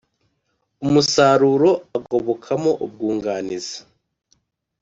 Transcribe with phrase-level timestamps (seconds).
[0.85, 3.77] umusaruro agobokamo ubwunganizi